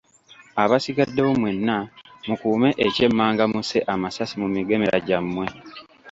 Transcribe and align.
Abasigaddewo 0.63 1.31
mmwenna 1.35 1.77
mukuume 2.27 2.69
ekyemmanga 2.85 3.43
musse 3.53 3.79
amasasi 3.93 4.35
mu 4.41 4.47
migemera 4.55 4.97
gyammwe. 5.07 5.45